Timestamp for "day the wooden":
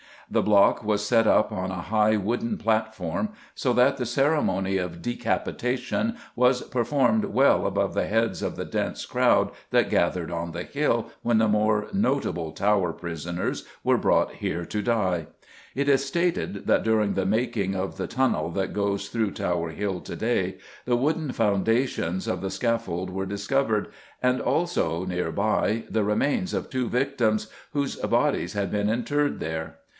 20.15-21.31